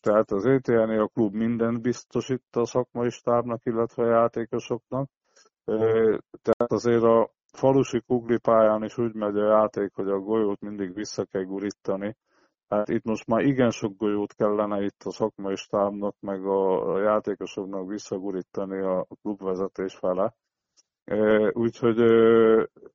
[0.00, 5.08] Tehát az ETN a klub mindent biztosít a szakmai stábnak, illetve a játékosoknak.
[6.42, 11.24] Tehát azért a falusi kuglipályán is úgy megy a játék, hogy a golyót mindig vissza
[11.24, 12.16] kell gurítani.
[12.68, 17.88] Hát itt most már igen sok golyót kellene itt a szakmai stábnak, meg a játékosoknak
[17.88, 20.34] visszagurítani a klubvezetés fele.
[21.52, 22.00] Úgyhogy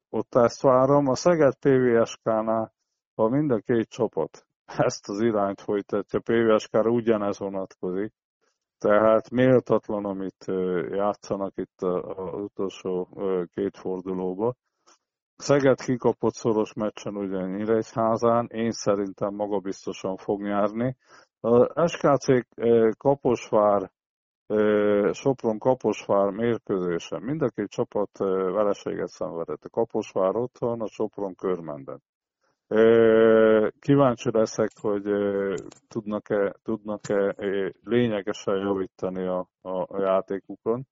[0.10, 1.08] ott ezt várom.
[1.08, 2.74] A Szeged PVSK-nál,
[3.16, 8.14] ha mind a két csapat ezt az irányt folytatja, PVSK-ra ugyanez vonatkozik,
[8.82, 10.46] tehát méltatlan, amit
[10.90, 13.08] játszanak itt az utolsó
[13.54, 14.54] két fordulóba.
[15.36, 20.96] Szeged kikapott szoros meccsen ugye Nyíregyházán, én szerintem magabiztosan fog nyerni.
[21.40, 22.26] A SKC
[22.98, 23.92] Kaposvár,
[25.12, 27.20] Sopron Kaposvár mérkőzése.
[27.20, 28.18] Mind a két csapat
[28.54, 29.64] vereséget szenvedett.
[29.64, 32.02] A Kaposvár otthon, a Sopron körmenden.
[33.80, 35.04] Kíváncsi leszek, hogy
[35.88, 37.36] tudnak-e, tudnak-e
[37.84, 40.86] lényegesen javítani a, a, játékukon.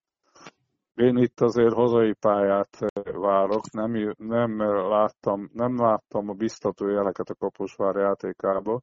[0.95, 2.77] Én itt azért hazai pályát
[3.13, 8.81] várok, nem, nem, láttam, nem láttam a biztató jeleket a Kaposvár játékába.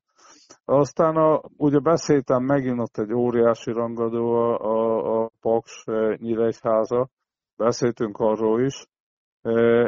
[0.65, 5.85] Aztán a, ugye beszéltem megint ott egy óriási rangadó a, a, a Paks
[6.17, 7.09] Nyíregyháza,
[7.57, 8.87] beszéltünk arról is,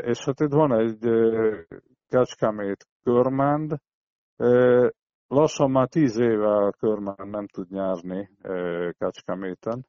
[0.01, 0.99] és hát itt van egy
[2.09, 3.75] Kecskemét Körmend,
[5.27, 8.31] lassan már tíz éve Körmend nem tud nyerni
[8.99, 9.87] Kecskeméten.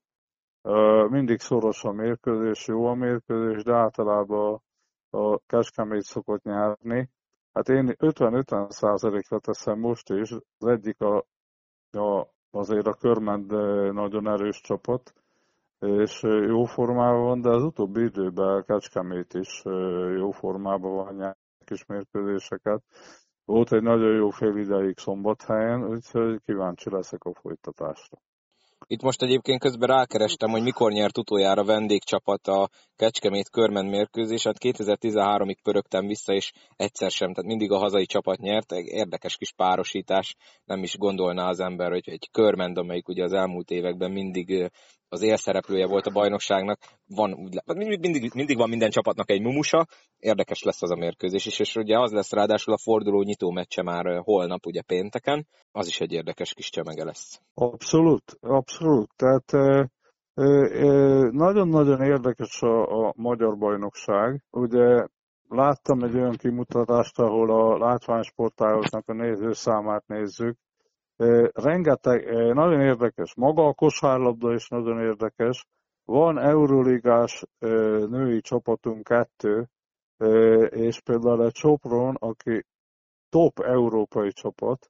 [1.09, 4.61] Mindig szoros a mérkőzés, jó a mérkőzés, de általában
[5.09, 7.09] a Kecskemét szokott nyerni.
[7.53, 10.31] Hát én 50-50 százalékra teszem most is.
[10.31, 11.25] Az egyik a,
[11.91, 13.51] a, azért a Körmend
[13.93, 15.13] nagyon erős csapat,
[15.79, 19.63] és jó formában van, de az utóbbi időben Kecskemét is
[20.17, 21.37] jó formában van,
[21.69, 22.81] kis mérkőzéseket.
[23.45, 28.17] Volt egy nagyon jó fél ideig szombathelyen, úgyhogy kíváncsi leszek a folytatásra.
[28.87, 34.55] Itt most egyébként közben rákerestem, hogy mikor nyert utoljára vendégcsapat a Kecskemét körmen mérkőzés, hát
[34.59, 40.35] 2013-ig pörögtem vissza, és egyszer sem, tehát mindig a hazai csapat nyert, érdekes kis párosítás,
[40.65, 44.71] nem is gondolná az ember, hogy egy körmend, amelyik ugye az elmúlt években mindig
[45.09, 49.85] az élszereplője volt a bajnokságnak, van úgy, mindig, mindig, van minden csapatnak egy mumusa,
[50.17, 53.83] érdekes lesz az a mérkőzés is, és ugye az lesz ráadásul a forduló nyitó meccse
[53.83, 57.41] már holnap, ugye pénteken, az is egy érdekes kis csemege lesz.
[57.53, 59.51] Abszolút, abszolút, tehát
[61.31, 64.43] nagyon-nagyon érdekes a, a magyar bajnokság.
[64.51, 65.07] Ugye
[65.49, 70.57] láttam egy olyan kimutatást, ahol a látványsportágoknak a nézőszámát nézzük,
[71.53, 75.65] rengeteg, nagyon érdekes, maga a kosárlabda is nagyon érdekes.
[76.05, 77.43] Van Euroligás
[78.09, 79.69] női csapatunk kettő,
[80.69, 82.65] és például egy Sopron, aki
[83.29, 84.89] top európai csapat,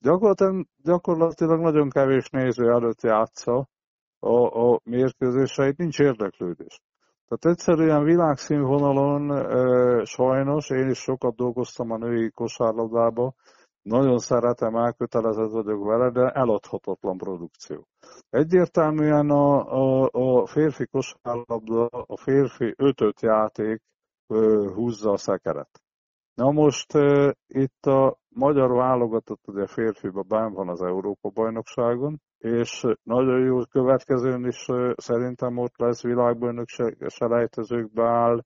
[0.00, 3.68] gyakorlatilag, gyakorlatilag nagyon kevés néző előtt játsza
[4.18, 6.80] a, a mérkőzéseit, nincs érdeklődés.
[7.28, 13.34] Tehát egyszerűen világszínvonalon e, sajnos, én is sokat dolgoztam a női kosárlabdába,
[13.88, 17.86] nagyon szeretem, elkötelezett vagyok vele, de eladhatatlan produkció.
[18.30, 23.82] Egyértelműen a, a, a férfi kosárlabda, a férfi ötöt játék
[24.26, 25.82] ö, húzza a szekeret.
[26.34, 32.86] Na most uh, itt a magyar válogatott ugye férfiba benn van az Európa bajnokságon, és
[33.02, 36.68] nagyon jó következőn is szerintem ott lesz világbajnok
[37.06, 38.44] selejtezőkbe áll.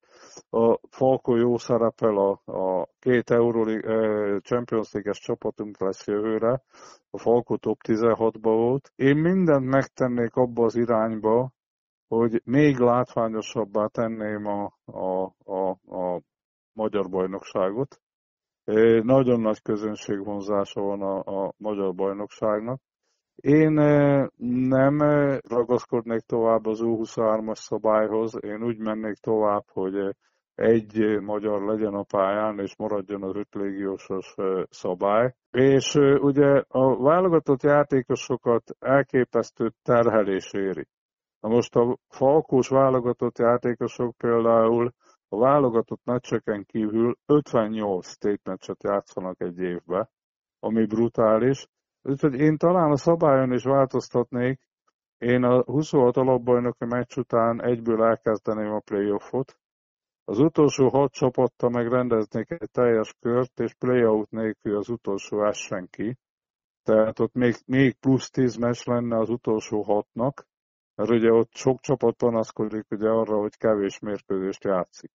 [0.51, 6.63] A Falko jó szerepel, a, a két uh, Champions League-es csapatunk lesz jövőre.
[7.11, 8.93] A Falko top 16-ba volt.
[8.97, 11.53] Én mindent megtennék abba az irányba,
[12.09, 16.21] hogy még látványosabbá tenném a, a, a, a
[16.73, 18.01] magyar bajnokságot.
[19.03, 22.81] Nagyon nagy közönségvonzása van a, a magyar bajnokságnak.
[23.37, 23.73] Én
[24.69, 24.99] nem
[25.49, 30.15] ragaszkodnék tovább az U23-as szabályhoz, én úgy mennék tovább, hogy
[30.55, 34.35] egy magyar legyen a pályán, és maradjon az öt légiósos
[34.71, 35.35] szabály.
[35.51, 40.87] És ugye a válogatott játékosokat elképesztő terhelés éri.
[41.41, 44.93] Na most a falkós válogatott játékosok például
[45.29, 50.11] a válogatott meccseken kívül 58 tétmeccset játszanak egy évbe,
[50.61, 51.67] ami brutális.
[52.03, 54.61] Úgyhogy én talán a szabályon is változtatnék.
[55.19, 59.57] Én a 26 alapbajnoki meccs után egyből elkezdeném a playoffot.
[60.25, 66.17] Az utolsó hat csapattal megrendeznék egy teljes kört, és playout nélkül az utolsó essen ki.
[66.83, 70.47] Tehát ott még, még plusz 10 meccs lenne az utolsó hatnak,
[70.95, 75.11] mert ugye ott sok csapat panaszkodik ugye arra, hogy kevés mérkőzést játszik.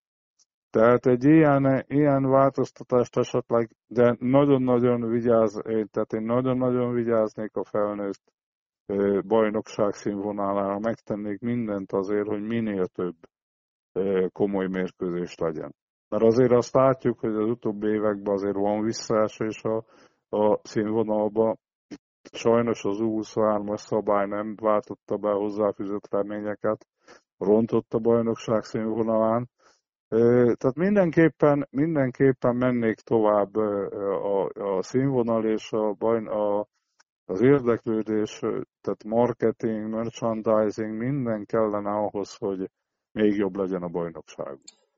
[0.69, 8.21] Tehát egy ilyen, ilyen változtatást esetleg, de nagyon-nagyon vigyáz, tehát én nagyon-nagyon vigyáznék a felnőtt
[9.27, 13.15] bajnokság színvonalára, megtennék mindent azért, hogy minél több
[14.31, 15.75] komoly mérkőzés legyen.
[16.09, 19.83] Mert azért azt látjuk, hogy az utóbbi években azért van visszaesés a,
[20.37, 21.55] a színvonalba.
[22.31, 26.87] Sajnos az U23-as szabály nem váltotta be hozzáfűzött reményeket,
[27.37, 29.49] rontott a bajnokság színvonalán,
[30.09, 36.67] tehát mindenképpen, mindenképpen mennék tovább a, a színvonal és a, baj, a,
[37.25, 38.39] az érdeklődés,
[38.81, 42.69] tehát marketing, merchandising, minden kellene ahhoz, hogy
[43.11, 44.57] még jobb legyen a bajnokság.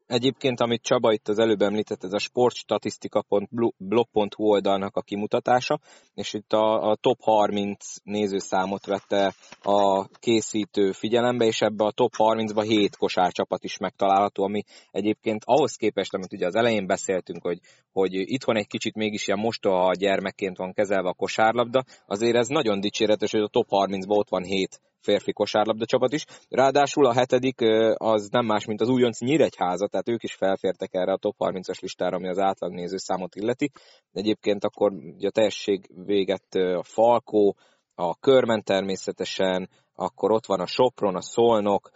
[0.09, 5.79] Egyébként, amit Csaba itt az előbb említett, ez a sportstatisztika.blog.hu oldalnak a kimutatása,
[6.13, 12.13] és itt a, a top 30 nézőszámot vette a készítő figyelembe, és ebbe a top
[12.17, 17.59] 30-ba 7 kosárcsapat is megtalálható, ami egyébként ahhoz képest, amit ugye az elején beszéltünk, hogy,
[17.91, 22.79] hogy itthon egy kicsit mégis ilyen mostoha gyermekként van kezelve a kosárlabda, azért ez nagyon
[22.79, 26.25] dicséretes, hogy a top 30-ban ott van 7 férfi kosárlabda csapat is.
[26.49, 27.62] Ráadásul a hetedik
[27.93, 31.81] az nem más, mint az újonc Nyíregyháza, tehát ők is felfértek erre a top 30-as
[31.81, 33.71] listára, ami az átlagnéző számot illeti.
[34.12, 37.55] Egyébként akkor a teljesség véget a Falkó,
[37.95, 41.89] a Körmen természetesen, akkor ott van a Sopron, a Szolnok,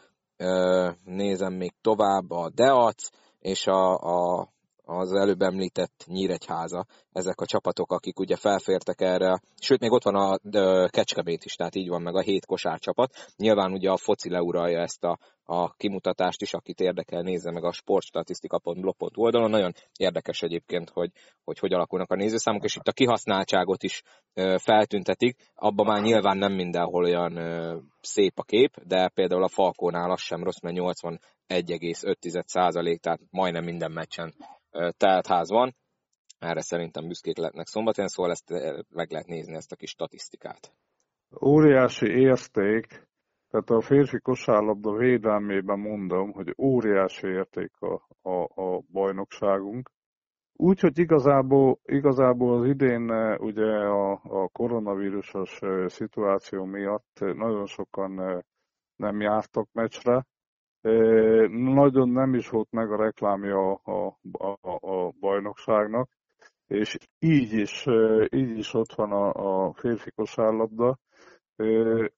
[1.04, 4.48] nézem még tovább, a Deac, és a, a
[4.86, 10.16] az előbb említett Nyíregyháza, ezek a csapatok, akik ugye felfértek erre, sőt, még ott van
[10.16, 10.38] a
[10.88, 13.34] Kecskemét is, tehát így van meg a hét kosárcsapat.
[13.38, 17.72] Nyilván ugye a foci leuralja ezt a, a kimutatást is, akit érdekel, nézze meg a
[17.72, 19.50] sportstatisztika.blog.hu oldalon.
[19.50, 21.12] Nagyon érdekes egyébként, hogy,
[21.44, 24.02] hogy hogy alakulnak a nézőszámok, és itt a kihasználtságot is
[24.58, 25.52] feltüntetik.
[25.56, 27.40] Abban már nyilván nem mindenhol olyan
[28.02, 33.92] szép a kép, de például a Falkónál az sem rossz, mert 81,5% tehát majdnem minden
[33.92, 34.34] meccsen
[34.98, 35.76] telt ház van.
[36.40, 38.50] Erre szerintem büszkék lehetnek szombatén, szóval ezt
[38.90, 40.74] meg lehet nézni, ezt a kis statisztikát.
[41.42, 42.86] Óriási érték,
[43.50, 49.92] tehát a férfi kosárlabda védelmében mondom, hogy óriási érték a, a, a bajnokságunk.
[50.54, 58.44] Úgyhogy igazából, igazából az idén ugye a, a koronavírusos szituáció miatt nagyon sokan
[58.96, 60.26] nem jártak meccsre,
[61.50, 66.10] nagyon nem is volt meg a reklámja a, a, a bajnokságnak,
[66.68, 67.86] és így is,
[68.30, 69.32] így is ott van a,
[69.66, 70.98] a férfi kosárlabda.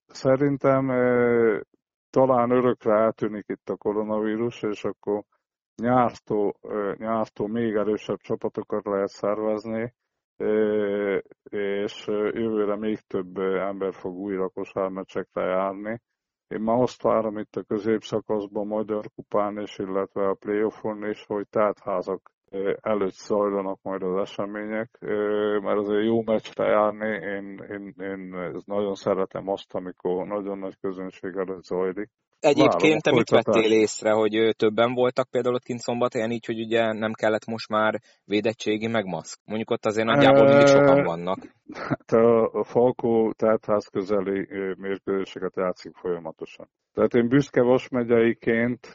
[0.05, 0.87] Szerintem
[2.09, 5.23] talán örökre eltűnik itt a koronavírus, és akkor
[5.75, 6.53] nyártól,
[6.97, 9.93] nyártól még erősebb csapatokat lehet szervezni,
[11.49, 16.01] és jövőre még több ember fog újra kosármeccsekre járni
[16.47, 21.47] én ma azt várom itt a középszakaszban, Magyar Kupán és illetve a playoffon is, hogy
[21.83, 22.31] házak
[22.81, 24.97] előtt zajlanak majd az események,
[25.61, 31.35] mert azért jó meccsre járni, én, én, én nagyon szeretem azt, amikor nagyon nagy közönség
[31.35, 32.09] előtt zajlik.
[32.45, 36.93] Egyébként te mit vettél észre, hogy többen voltak például ott kint szombathelyen, így, hogy ugye
[36.93, 39.39] nem kellett most már védettségi meg maszk?
[39.45, 41.39] Mondjuk ott azért nagyjából mindig sokan vannak.
[41.73, 42.11] Hát
[42.51, 46.67] a Falkó teltház közeli mérkőzéseket játszik folyamatosan.
[46.93, 48.93] Tehát én büszke Vas megyeiként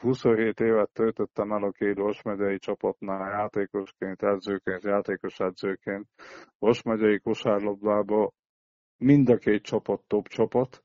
[0.00, 6.06] 27 évet töltöttem el a két Vas megyei csapatnál játékosként, edzőként, játékos edzőként.
[6.58, 8.32] Vas megyei kosárlabdába
[8.98, 10.84] mind a két csapat top csapat,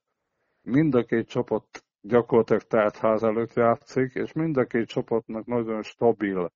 [0.61, 1.65] mind a két csapat
[2.01, 6.51] gyakorlatilag telt ház előtt játszik, és mind a két csapatnak nagyon stabil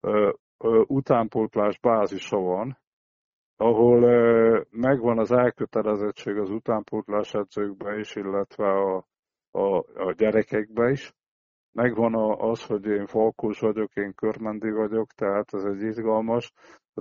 [0.00, 2.78] ö, ö, utánpótlás bázisa van,
[3.56, 9.06] ahol ö, megvan az elkötelezettség az utánpótlás edzőkbe is, illetve a,
[9.50, 11.14] a, a gyerekekbe is.
[11.72, 16.52] Megvan az, hogy én Falkós vagyok, én Körmendi vagyok, tehát ez egy izgalmas.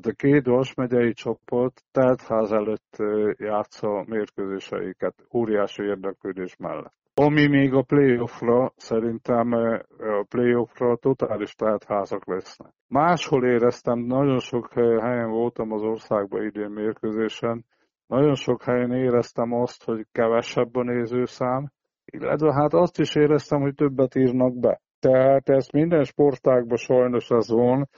[0.04, 2.96] A két Vas megyei csapat teltház előtt
[3.38, 6.94] játsza mérkőzéseiket óriási érdeklődés mellett.
[7.14, 9.52] Ami még a playoffra, szerintem
[9.98, 12.74] a playoffra totális teltházak lesznek.
[12.88, 17.66] Máshol éreztem, nagyon sok helyen voltam az országban idén mérkőzésen,
[18.08, 21.72] nagyon sok helyen éreztem azt, hogy kevesebb a nézőszám,
[22.06, 24.82] illetve hát azt is éreztem, hogy többet írnak be.
[25.00, 27.90] Tehát ez minden sportágban sajnos ez van,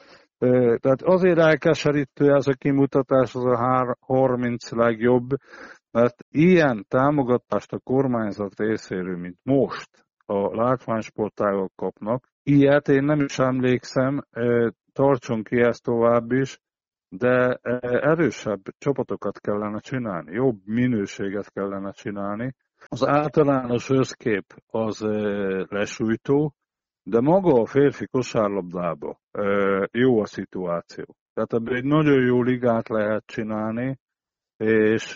[0.79, 5.29] tehát azért elkeserítő ez a kimutatás, az a 30 legjobb,
[5.91, 9.89] mert ilyen támogatást a kormányzat részéről, mint most
[10.25, 14.21] a látványsportágok kapnak, ilyet én nem is emlékszem,
[14.93, 16.59] tartson ki ezt tovább is,
[17.09, 22.55] de erősebb csapatokat kellene csinálni, jobb minőséget kellene csinálni.
[22.87, 24.99] Az általános összkép az
[25.69, 26.53] lesújtó,
[27.09, 29.19] de maga a férfi kosárlabdába
[29.91, 31.05] jó a szituáció.
[31.33, 33.99] Tehát ebből egy nagyon jó ligát lehet csinálni,
[34.57, 35.13] és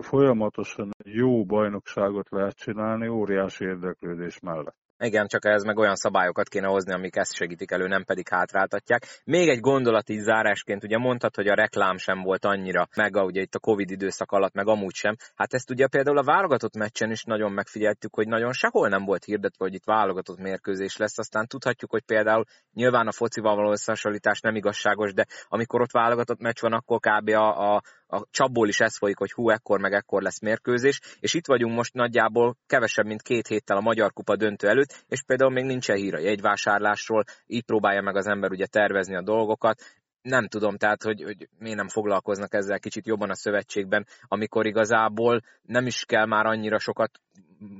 [0.00, 4.76] folyamatosan jó bajnokságot lehet csinálni óriási érdeklődés mellett.
[5.00, 9.06] Igen, csak ez meg olyan szabályokat kéne hozni, amik ezt segítik elő, nem pedig hátráltatják.
[9.24, 13.40] Még egy gondolat így zárásként, ugye mondtad, hogy a reklám sem volt annyira meg, ugye
[13.40, 15.16] itt a Covid időszak alatt, meg amúgy sem.
[15.34, 19.24] Hát ezt ugye például a válogatott meccsen is nagyon megfigyeltük, hogy nagyon sehol nem volt
[19.24, 21.18] hirdetve, hogy itt válogatott mérkőzés lesz.
[21.18, 26.40] Aztán tudhatjuk, hogy például nyilván a focival való összehasonlítás nem igazságos, de amikor ott válogatott
[26.40, 27.28] meccs van, akkor kb.
[27.28, 31.34] a, a a csapból is ez folyik, hogy hú, ekkor meg ekkor lesz mérkőzés, és
[31.34, 35.50] itt vagyunk most nagyjából kevesebb, mint két héttel a Magyar Kupa döntő előtt, és például
[35.50, 39.82] még nincsen hír a jegyvásárlásról, így próbálja meg az ember ugye tervezni a dolgokat,
[40.22, 45.42] nem tudom, tehát, hogy, hogy miért nem foglalkoznak ezzel kicsit jobban a szövetségben, amikor igazából
[45.62, 47.10] nem is kell már annyira sokat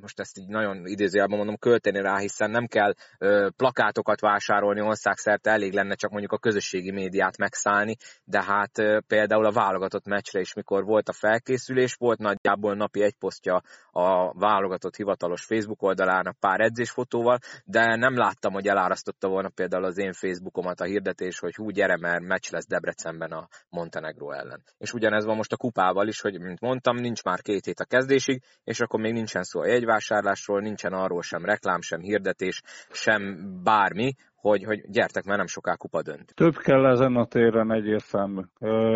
[0.01, 5.51] most ezt így nagyon idézőjelben mondom, költeni rá, hiszen nem kell ö, plakátokat vásárolni országszerte,
[5.51, 10.41] elég lenne csak mondjuk a közösségi médiát megszállni, de hát ö, például a válogatott meccsre
[10.41, 16.39] is, mikor volt a felkészülés, volt nagyjából napi egy posztja a válogatott hivatalos Facebook oldalának
[16.39, 21.55] pár edzésfotóval, de nem láttam, hogy elárasztotta volna például az én Facebookomat a hirdetés, hogy
[21.55, 24.63] hú, gyere, mert meccs lesz Debrecenben a Montenegro ellen.
[24.79, 27.85] És ugyanez van most a kupával is, hogy mint mondtam, nincs már két hét a
[27.85, 33.23] kezdésig, és akkor még nincsen szó a jegyvásárlásról, nincsen arról sem reklám, sem hirdetés, sem
[33.63, 36.35] bármi, hogy, hogy gyertek, mert nem soká kupa dönt.
[36.35, 38.41] Több kell ezen a téren egyértelmű.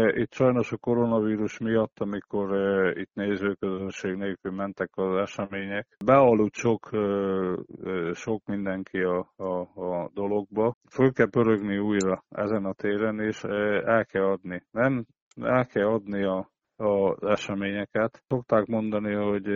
[0.06, 2.48] Itt sajnos a koronavírus miatt, amikor
[2.96, 6.90] itt nézőközönség nélkül mentek az események, bealudt sok,
[8.12, 10.76] sok mindenki a, a, a dologba.
[10.90, 13.42] Föl kell pörögni újra ezen a téren, és
[13.84, 14.62] el kell adni.
[14.70, 15.06] Nem
[15.42, 16.50] el kell adni a,
[16.82, 18.22] az eseményeket.
[18.28, 19.46] Szokták mondani, hogy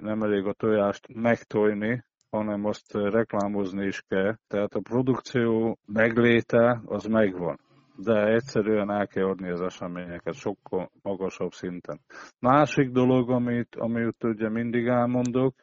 [0.00, 4.36] nem elég a tojást megtojni, hanem azt reklámozni is kell.
[4.48, 7.58] Tehát a produkció megléte az megvan
[8.04, 12.00] de egyszerűen el kell adni az eseményeket sokkal magasabb szinten.
[12.38, 15.54] Másik dolog, amit, amit ugye mindig elmondok,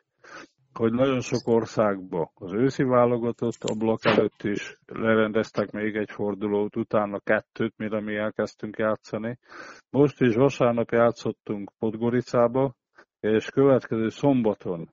[0.78, 7.20] hogy nagyon sok országban az őszi válogatott ablak előtt is lerendeztek még egy fordulót, utána
[7.20, 9.38] kettőt, mire mi elkezdtünk játszani.
[9.90, 12.74] Most is vasárnap játszottunk Podgoricába,
[13.20, 14.90] és következő szombaton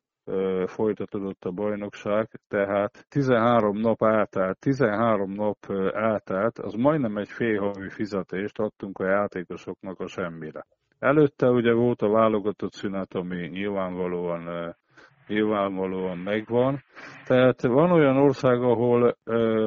[0.67, 5.57] folytatódott a bajnokság, tehát 13 nap eltelt, 13 nap
[5.93, 10.67] eltelt, az majdnem egy félhavi fizetést adtunk a játékosoknak a semmire.
[10.99, 14.75] Előtte ugye volt a válogatott szünet, ami nyilvánvalóan
[15.29, 16.83] nyilvánvalóan megvan.
[17.27, 19.17] Tehát van olyan ország, ahol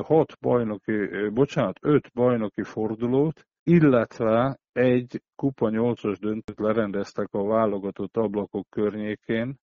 [0.03, 0.93] 6 bajnoki,
[1.34, 9.56] bocsánat, 5 bajnoki fordulót, illetve egy kupa 8-as döntőt lerendeztek a válogatott ablakok környékén,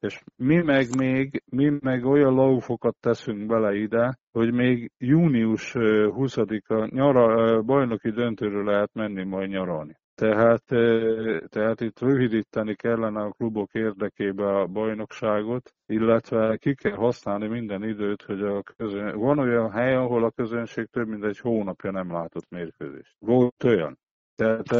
[0.00, 6.94] és mi meg még, mi meg olyan laufokat teszünk bele ide, hogy még június 20-a
[6.94, 9.96] nyara, bajnoki döntőről lehet menni majd nyaralni.
[10.18, 10.64] Tehát,
[11.48, 18.22] tehát itt rövidíteni kellene a klubok érdekébe a bajnokságot, illetve ki kell használni minden időt,
[18.22, 19.18] hogy a közön...
[19.18, 23.16] van olyan hely, ahol a közönség több mint egy hónapja nem látott mérkőzést.
[23.18, 23.98] Volt olyan.
[24.34, 24.70] Tehát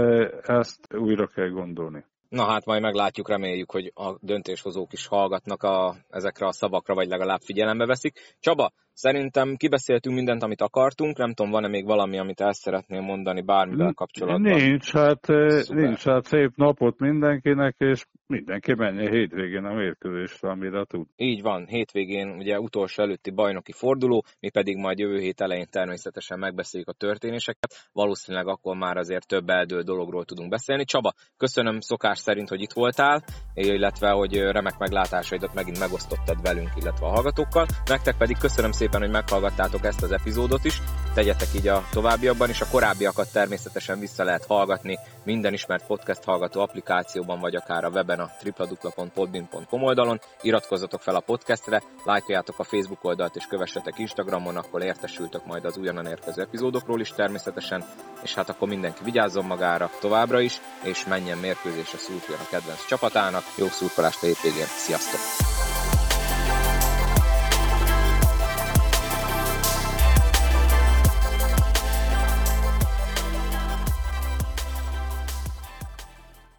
[0.48, 2.04] ezt újra kell gondolni.
[2.28, 7.08] Na hát majd meglátjuk, reméljük, hogy a döntéshozók is hallgatnak a, ezekre a szavakra, vagy
[7.08, 8.36] legalább figyelembe veszik.
[8.40, 13.42] Csaba, Szerintem kibeszéltünk mindent, amit akartunk, nem tudom, van-e még valami, amit el szeretnél mondani
[13.42, 14.40] bármivel kapcsolatban?
[14.40, 15.82] Nincs, hát, Szuper.
[15.84, 21.06] nincs, hát szép napot mindenkinek, és mindenki menje hétvégén a mérkőzésre, amire tud.
[21.16, 26.38] Így van, hétvégén ugye utolsó előtti bajnoki forduló, mi pedig majd jövő hét elején természetesen
[26.38, 30.84] megbeszéljük a történéseket, valószínűleg akkor már azért több eldő dologról tudunk beszélni.
[30.84, 33.22] Csaba, köszönöm szokás szerint, hogy itt voltál,
[33.54, 37.66] illetve hogy remek meglátásaidat megint megosztottad velünk, illetve a hallgatókkal.
[37.84, 40.82] Nektek pedig köszönöm szépen, hogy meghallgattátok ezt az epizódot is.
[41.14, 46.60] Tegyetek így a továbbiakban, és a korábbiakat természetesen vissza lehet hallgatni minden ismert podcast hallgató
[46.60, 50.20] applikációban, vagy akár a weben a www.podbin.com oldalon.
[50.42, 55.76] Iratkozzatok fel a podcastre, lájkoljátok a Facebook oldalt, és kövessetek Instagramon, akkor értesültök majd az
[55.76, 57.84] újonnan érkező epizódokról is természetesen,
[58.22, 63.44] és hát akkor mindenki vigyázzon magára továbbra is, és menjen mérkőzésre szurkoljon a kedvenc csapatának.
[63.54, 65.20] Jó szurkolást a hétvégén, sziasztok!